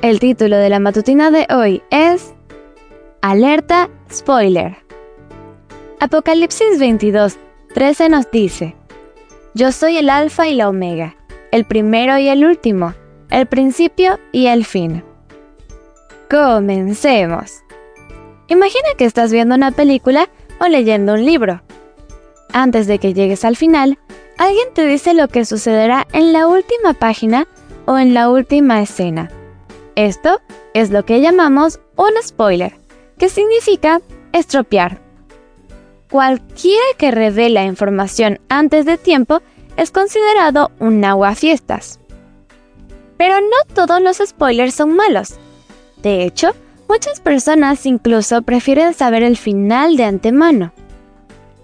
[0.00, 2.32] El título de la matutina de hoy es
[3.20, 4.76] Alerta Spoiler.
[5.98, 7.36] Apocalipsis 22,
[7.74, 8.76] 13 nos dice,
[9.54, 11.16] Yo soy el alfa y la omega,
[11.50, 12.94] el primero y el último,
[13.28, 15.02] el principio y el fin.
[16.30, 17.64] Comencemos.
[18.46, 20.28] Imagina que estás viendo una película
[20.60, 21.60] o leyendo un libro.
[22.52, 23.98] Antes de que llegues al final,
[24.36, 27.48] alguien te dice lo que sucederá en la última página
[27.84, 29.32] o en la última escena.
[29.98, 30.40] Esto
[30.74, 32.76] es lo que llamamos un spoiler,
[33.18, 35.00] que significa estropear.
[36.08, 39.42] Cualquiera que revela información antes de tiempo
[39.76, 41.98] es considerado un aguafiestas.
[43.16, 45.34] Pero no todos los spoilers son malos.
[46.00, 46.54] De hecho,
[46.88, 50.72] muchas personas incluso prefieren saber el final de antemano.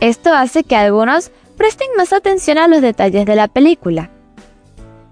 [0.00, 4.10] Esto hace que algunos presten más atención a los detalles de la película.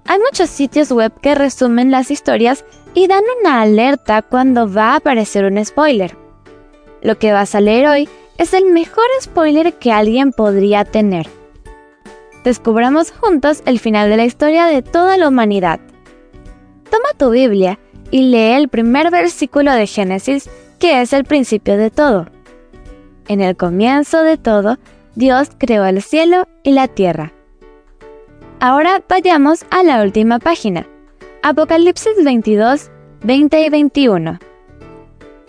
[0.05, 4.97] Hay muchos sitios web que resumen las historias y dan una alerta cuando va a
[4.97, 6.17] aparecer un spoiler.
[7.03, 11.28] Lo que vas a leer hoy es el mejor spoiler que alguien podría tener.
[12.45, 15.81] Descubramos juntos el final de la historia de toda la humanidad.
[16.91, 17.78] Toma tu Biblia
[18.11, 20.48] y lee el primer versículo de Génesis,
[20.79, 22.27] que es el principio de todo.
[23.29, 24.79] En el comienzo de todo,
[25.14, 27.33] Dios creó el cielo y la tierra.
[28.61, 30.86] Ahora vayamos a la última página.
[31.47, 32.91] Apocalipsis 22,
[33.23, 34.39] 20 y 21.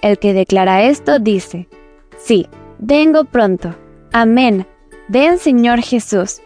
[0.01, 1.69] El que declara esto dice,
[2.17, 3.73] Sí, vengo pronto.
[4.11, 4.67] Amén.
[5.07, 6.41] Ven Señor Jesús.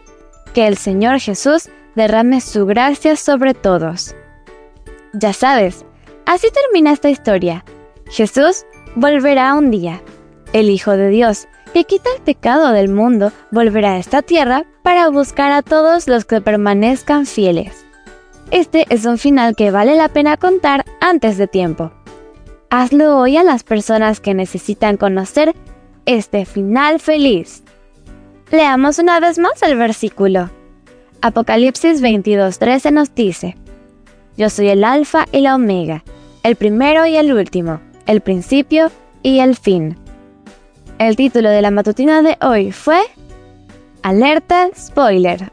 [0.54, 4.14] Que el Señor Jesús derrame su gracia sobre todos.
[5.14, 5.84] Ya sabes,
[6.26, 7.64] así termina esta historia.
[8.08, 8.64] Jesús
[8.94, 10.00] volverá un día.
[10.52, 15.08] El Hijo de Dios, que quita el pecado del mundo, volverá a esta tierra para
[15.08, 17.89] buscar a todos los que permanezcan fieles.
[18.50, 21.92] Este es un final que vale la pena contar antes de tiempo.
[22.68, 25.54] Hazlo hoy a las personas que necesitan conocer
[26.04, 27.62] este final feliz.
[28.50, 30.50] Leamos una vez más el versículo.
[31.22, 33.56] Apocalipsis 22:13 nos dice,
[34.36, 36.02] Yo soy el alfa y la omega,
[36.42, 38.90] el primero y el último, el principio
[39.22, 39.96] y el fin.
[40.98, 43.00] El título de la matutina de hoy fue
[44.02, 45.52] Alerta Spoiler.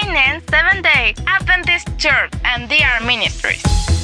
[0.00, 3.97] Canaan Seventh Day Adventist Church and DR Ministries.